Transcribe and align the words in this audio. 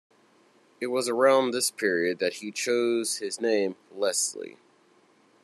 It 0.79 0.87
was 0.87 1.07
around 1.07 1.51
this 1.51 1.69
period 1.69 2.17
that 2.17 2.37
he 2.37 2.49
chose 2.51 3.17
his 3.17 3.39
name, 3.39 3.75
"Leslie". 3.91 4.57